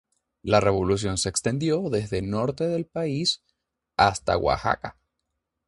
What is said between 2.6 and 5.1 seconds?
del país hasta Oaxaca.